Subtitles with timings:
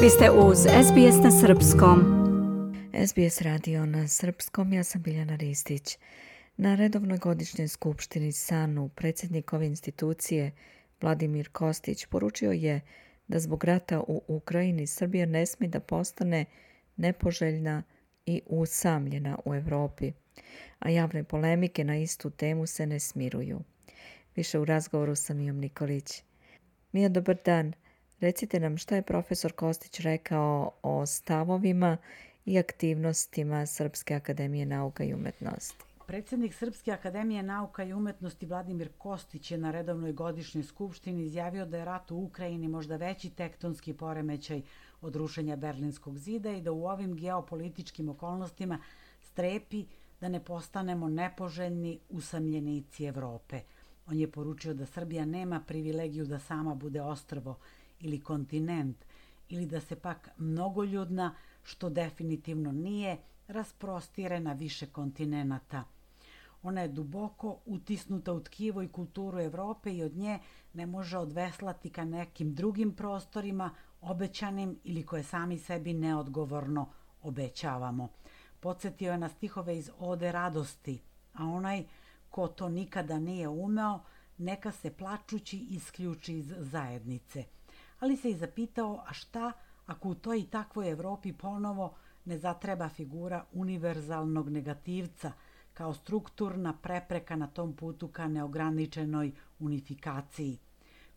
[0.00, 2.00] Vi ste uz SBS na Srpskom.
[3.06, 5.98] SBS radio na Srpskom, ja sam Biljana Ristić.
[6.56, 10.52] Na redovnoj godišnjoj skupštini SANU predsjednik ove institucije
[11.00, 12.80] Vladimir Kostić poručio je
[13.28, 16.44] da zbog rata u Ukrajini Srbija ne smije da postane
[16.96, 17.82] nepoželjna
[18.26, 20.12] i usamljena u Europi,
[20.78, 23.60] a javne polemike na istu temu se ne smiruju.
[24.34, 26.22] Više u razgovoru sa Mijom Nikolić.
[26.92, 27.72] Mija, dobar dan.
[28.20, 31.96] Recite nam šta je profesor Kostić rekao o stavovima
[32.44, 35.84] i aktivnostima Srpske akademije nauka i umetnosti.
[36.06, 41.78] Predsjednik Srpske akademije nauka i umetnosti Vladimir Kostić je na redovnoj godišnjoj skupštini izjavio da
[41.78, 44.62] je rat u Ukrajini možda veći tektonski poremećaj
[45.00, 48.78] od rušenja Berlinskog zida i da u ovim geopolitičkim okolnostima
[49.20, 49.86] strepi
[50.20, 53.60] da ne postanemo nepoželjni usamljenici Evrope.
[54.06, 57.56] On je poručio da Srbija nema privilegiju da sama bude ostrvo
[58.00, 58.96] ili kontinent
[59.48, 65.84] ili da se pak mnogoljudna, što definitivno nije, rasprostire na više kontinenata.
[66.62, 70.38] Ona je duboko utisnuta u tkivo i kulturu Evrope i od nje
[70.74, 76.88] ne može odveslati ka nekim drugim prostorima, obećanim ili koje sami sebi neodgovorno
[77.22, 78.08] obećavamo.
[78.60, 81.02] Podsjetio je na stihove iz Ode radosti,
[81.34, 81.84] a onaj
[82.30, 84.00] ko to nikada nije umeo,
[84.38, 87.44] neka se plačući isključi iz zajednice–
[88.00, 89.52] ali se i zapitao a šta
[89.86, 91.94] ako u toj i takvoj Evropi ponovo
[92.24, 95.32] ne zatreba figura univerzalnog negativca
[95.74, 100.58] kao strukturna prepreka na tom putu ka neograničenoj unifikaciji.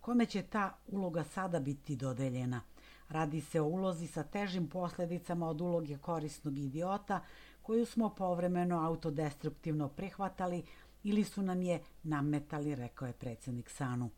[0.01, 2.61] Kome će ta uloga sada biti dodeljena?
[3.09, 7.21] Radi se o ulozi sa težim posledicama od uloge korisnog idiota
[7.61, 10.63] koju smo povremeno autodestruktivno prihvatali
[11.03, 14.09] ili su nam je nametali, rekao je predsednik Sanu.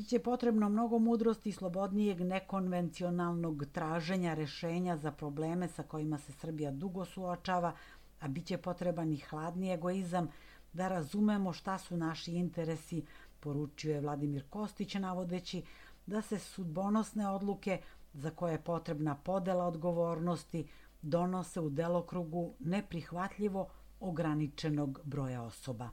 [0.00, 6.70] Biće potrebno mnogo mudrosti i slobodnijeg nekonvencionalnog traženja rešenja za probleme sa kojima se Srbija
[6.70, 7.72] dugo suočava,
[8.20, 10.28] a biće potreban i hladni egoizam
[10.72, 13.04] da razumemo šta su naši interesi,
[13.40, 15.62] poručio je Vladimir Kostić navodeći
[16.06, 17.80] da se sudbonosne odluke
[18.12, 20.68] za koje je potrebna podela odgovornosti
[21.02, 23.68] donose u delokrugu neprihvatljivo
[24.00, 25.88] ograničenog broja osoba.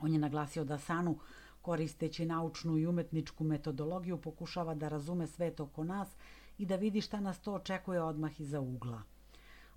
[0.00, 1.18] On je naglasio da Sanu
[1.66, 6.08] koristeći naučnu i umetničku metodologiju pokušava da razume svet oko nas
[6.58, 9.02] i da vidi šta nas to očekuje odmah iza ugla.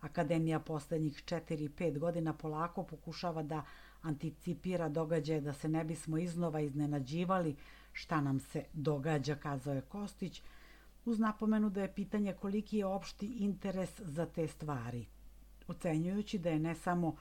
[0.02, 3.64] Akademija poslednjih 4-5 godina polako pokušava da
[4.02, 7.56] anticipira događaje da se ne bismo iznova iznenađivali
[7.94, 10.42] šta nam se događa, kazao je Kostić,
[11.06, 15.06] uz napomenu da je pitanje koliki je opšti interes za te stvari.
[15.68, 17.16] Ocenjujući da je ne samo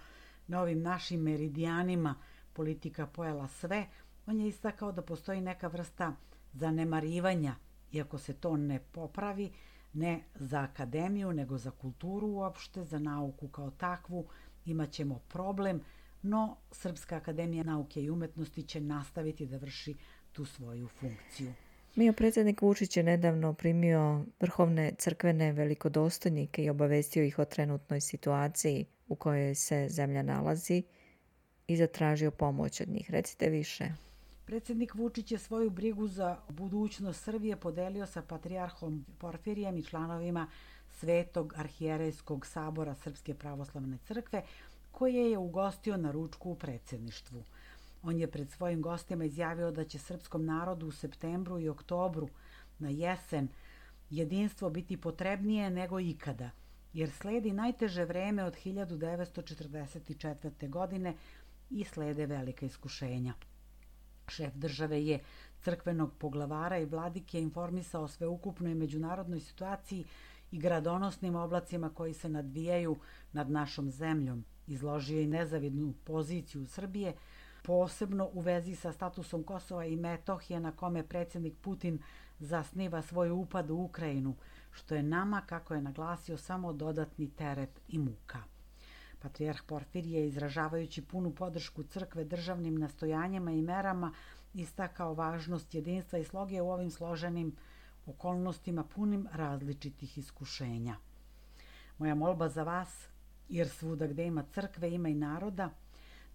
[0.47, 2.15] na ovim našim meridijanima
[2.53, 3.87] politika pojela sve,
[4.29, 6.13] On je istakao da postoji neka vrsta
[6.53, 7.55] zanemarivanja,
[7.93, 9.53] iako se to ne popravi,
[9.93, 14.27] ne za akademiju, nego za kulturu uopšte, za nauku kao takvu,
[14.65, 15.81] imaćemo problem,
[16.23, 19.97] no Srpska akademija nauke i umetnosti će nastaviti da vrši
[20.33, 21.53] tu svoju funkciju.
[21.97, 28.87] Mio predsjednik Vučić je nedavno primio vrhovne crkvene velikodostojnike i obavestio ih o trenutnoj situaciji
[29.09, 30.83] u kojoj se zemlja nalazi
[31.67, 33.11] i zatražio pomoć od njih.
[33.11, 34.08] Recite više.
[34.49, 40.47] Predsednik Vučić je svoju brigu za budućnost Srbije podelio sa patrijarhom Porfirijem i članovima
[40.91, 44.43] Svetog arhijerejskog sabora Srpske pravoslavne crkve,
[44.91, 47.45] koje je ugostio na ručku u predsedništvu.
[48.03, 52.29] On je pred svojim gostima izjavio da će srpskom narodu u septembru i oktobru
[52.79, 53.49] na jesen
[54.11, 56.51] jedinstvo biti potrebnije nego ikada,
[56.93, 60.69] jer sledi najteže vreme od 1944.
[60.69, 61.15] godine
[61.71, 63.35] i slede velika iskušenja.
[64.31, 65.21] Šef države je
[65.61, 70.05] crkvenog poglavara i vladike informisao o sveukupnoj međunarodnoj situaciji
[70.51, 72.97] i gradonosnim oblacima koji se nadvijaju
[73.33, 74.45] nad našom zemljom.
[74.67, 77.15] Izložio i nezavidnu poziciju Srbije,
[77.63, 81.99] posebno u vezi sa statusom Kosova i Metohije na kome predsjednik Putin
[82.39, 84.37] zasniva svoj upad u Ukrajinu,
[84.71, 88.58] što je nama, kako je naglasio, samo dodatni teret i muka.
[89.23, 94.13] Patrijarh Porfirije, izražavajući punu podršku crkve državnim nastojanjima i merama,
[94.55, 97.57] istakao važnost jedinstva i sloge u ovim složenim
[98.07, 100.97] okolnostima punim različitih iskušenja.
[101.99, 103.09] Moja molba za vas,
[103.49, 105.71] jer svuda gde ima crkve ima i naroda,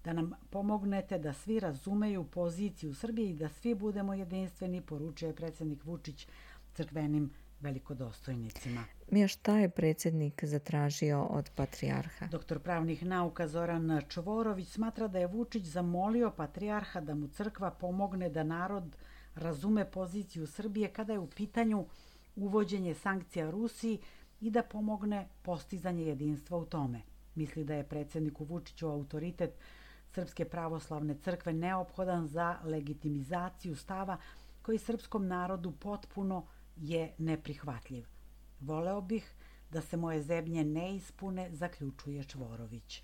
[0.03, 5.36] da nam pomognete da svi razumeju poziciju u Srbiji i da svi budemo jedinstveni, poručuje
[5.36, 6.27] predsednik Vučić
[6.74, 7.31] crkvenim
[7.63, 8.83] velikodostojnicima.
[9.12, 12.27] Mija, šta je predsjednik zatražio od patrijarha?
[12.27, 18.30] Doktor pravnih nauka Zoran Čvorović smatra da je Vučić zamolio patrijarha da mu crkva pomogne
[18.30, 18.95] da narod
[19.36, 21.86] razume poziciju Srbije kada je u pitanju
[22.36, 24.00] uvođenje sankcija Rusiji
[24.42, 27.01] i da pomogne postizanje jedinstva u tome.
[27.36, 29.57] Misli da je predsedniku Vučiću autoritet
[30.13, 34.18] Srpske pravoslavne crkve neophodan za legitimizaciju stava
[34.62, 38.05] koji srpskom narodu potpuno je neprihvatljiv.
[38.59, 39.35] Voleo bih
[39.71, 43.03] da se moje zebnje ne ispune, zaključuje Čvorović.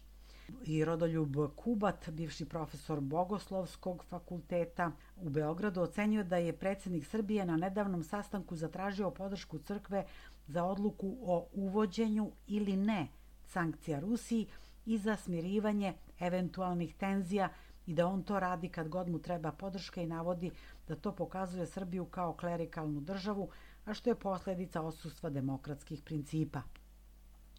[0.66, 7.57] I Rodoljub Kubat, bivši profesor Bogoslovskog fakulteta u Beogradu, ocenjuje da je predsednik Srbije na
[7.57, 10.06] nedavnom sastanku zatražio podršku crkve
[10.48, 13.07] za odluku o uvođenju ili ne
[13.45, 14.48] sankcija Rusiji
[14.86, 17.50] i za smirivanje eventualnih tenzija
[17.89, 20.51] i da on to radi kad god mu treba podrška i navodi
[20.88, 23.50] da to pokazuje Srbiju kao klerikalnu državu,
[23.86, 26.62] a što je posledica odsustva demokratskih principa.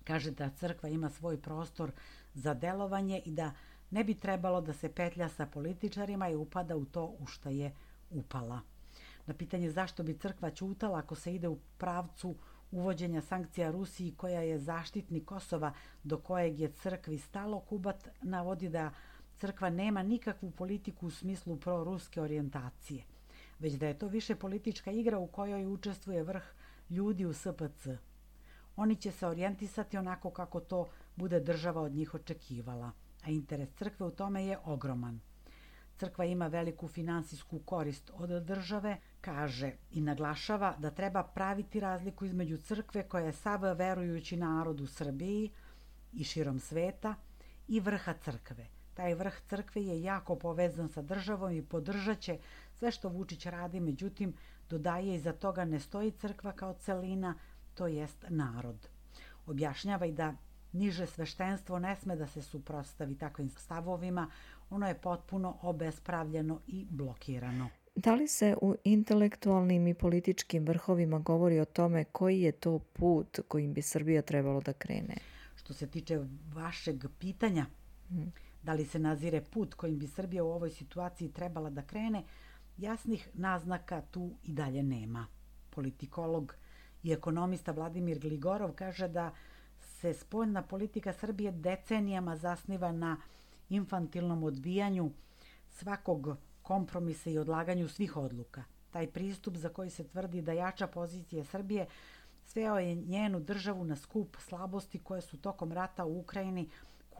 [0.04, 1.92] Kaže da crkva ima svoj prostor
[2.34, 3.50] za delovanje i da
[3.90, 7.74] ne bi trebalo da se petlja sa političarima i upada u to u šta je
[8.10, 8.60] upala.
[9.26, 12.36] Na pitanje zašto bi crkva ćutala ako se ide u pravcu
[12.70, 15.72] uvođenja sankcija Rusiji koja je zaštitnik Kosova
[16.04, 18.90] do kojeg je crkvi stalo, Kubat navodi da
[19.40, 23.04] crkva nema nikakvu politiku u smislu proruske orijentacije,
[23.58, 26.42] već da je to više politička igra u kojoj učestvuje vrh
[26.90, 27.88] ljudi u SPC.
[28.76, 32.90] Oni će se orijentisati onako kako to bude država od njih očekivala,
[33.24, 35.20] a interes crkve u tome je ogroman.
[35.98, 42.56] Crkva ima veliku finansijsku korist od države, kaže i naglašava da treba praviti razliku između
[42.56, 45.50] crkve koja je sav verujući narod u Srbiji
[46.12, 47.14] i širom sveta
[47.68, 48.79] i vrha crkve.
[48.94, 52.38] Taj vrh crkve je jako povezan sa državom i podržaće
[52.74, 54.34] sve što Vučić radi, međutim
[54.70, 57.34] dodaje iza toga ne stoji crkva kao celina,
[57.74, 58.88] to jest narod.
[59.46, 60.34] Objašnjava i da
[60.72, 64.30] niže sveštenstvo ne sme da se suprostavi takvim stavovima,
[64.70, 67.68] ono je potpuno obespravljeno i blokirano.
[67.94, 73.40] Da li se u intelektualnim i političkim vrhovima govori o tome koji je to put
[73.48, 75.14] kojim bi Srbija trebalo da krene?
[75.56, 76.20] Što se tiče
[76.54, 77.66] vašeg pitanja,
[78.08, 78.32] hmm.
[78.62, 82.24] Da li se nazire put kojim bi Srbija u ovoj situaciji trebala da krene,
[82.78, 85.26] jasnih naznaka tu i dalje nema.
[85.70, 86.54] Politikolog
[87.02, 89.30] i ekonomista Vladimir Gligorov kaže da
[89.80, 93.16] se spoljna politika Srbije decenijama zasniva na
[93.68, 95.10] infantilnom odbijanju
[95.68, 98.64] svakog kompromisa i odlaganju svih odluka.
[98.90, 101.86] Taj pristup za koji se tvrdi da jača pozicije Srbije
[102.46, 106.68] sveo je njenu državu na skup slabosti koje su tokom rata u Ukrajini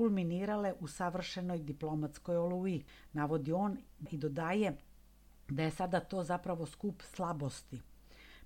[0.00, 2.84] kulminirale u savršenoj diplomatskoj oluji.
[3.12, 3.76] Navodi on
[4.10, 4.72] i dodaje
[5.48, 7.80] da je sada to zapravo skup slabosti.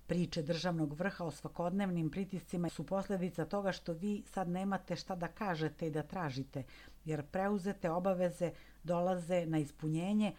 [0.07, 5.29] Priče državnog vrha o svakodnevnim pritiscima su posljedica toga što vi sad nemate šta da
[5.29, 6.65] kažete i da tražite,
[7.05, 8.51] jer preuzete obaveze
[8.85, 10.33] dolaze na ispunjenje,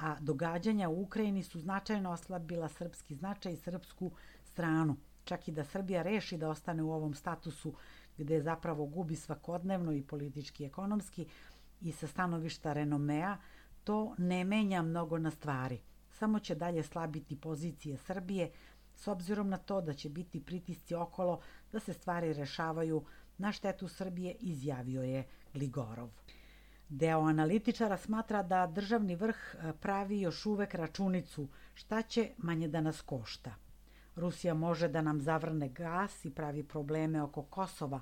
[0.00, 4.10] a događanja u Ukrajini su značajno oslabila srpski značaj i srpsku
[4.44, 4.96] stranu.
[5.24, 7.74] Čak i da Srbija reši da ostane u ovom statusu
[8.18, 11.26] gde zapravo gubi svakodnevno i politički i ekonomski
[11.80, 13.36] i sa stanovišta renomea,
[13.84, 15.80] to ne menja mnogo na stvari.
[16.10, 18.50] Samo će dalje slabiti pozicije Srbije,
[18.96, 21.40] s obzirom na to da će biti pritisci okolo
[21.72, 23.04] da se stvari rešavaju
[23.38, 25.24] na štetu Srbije, izjavio je
[25.54, 26.10] Gligorov.
[26.88, 32.80] Deo analitičara smatra da državni vrh e, pravi još uvek računicu šta će manje da
[32.80, 33.54] nas košta.
[34.16, 38.00] Rusija može da nam zavrne gas i pravi probleme oko Kosova,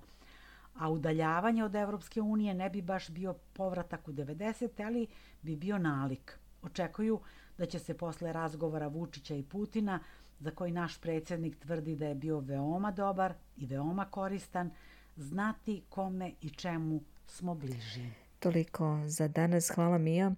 [0.75, 4.87] a udaljavanje od Evropske unije ne bi baš bio povratak u 90.
[4.87, 5.06] ali
[5.42, 6.38] bi bio nalik.
[6.62, 7.20] Očekuju
[7.58, 10.00] da će se posle razgovora Vučića i Putina,
[10.40, 14.70] za koji naš predsednik tvrdi da je bio veoma dobar i veoma koristan,
[15.16, 18.11] znati kome i čemu smo bliži.
[18.38, 19.70] Toliko za danas.
[19.75, 20.32] Hvala Mija.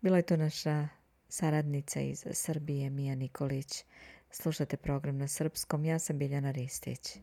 [0.00, 0.88] Bila je to naša
[1.28, 3.84] saradnica iz Srbije, Mija Nikolić.
[4.30, 5.84] Slušate program na srpskom.
[5.84, 7.16] Ja sam Biljana Ristić.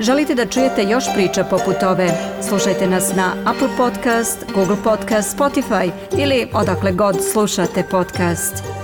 [0.00, 2.08] Želite da čujete još priča poput ove?
[2.48, 8.81] Slušajte nas na Apple Podcast, Google Podcast, Spotify ili odakle god slušate podcast.